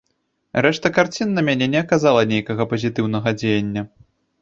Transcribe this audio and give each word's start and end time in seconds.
Рэшта 0.65 0.91
карцін 0.95 1.35
на 1.37 1.45
мяне 1.51 1.69
не 1.75 1.79
аказала 1.87 2.27
нейкага 2.35 2.69
пазітыўнага 2.75 3.39
дзеяння. 3.41 3.89